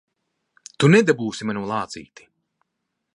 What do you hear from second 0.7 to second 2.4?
Tu nedabūsi manu lācīti!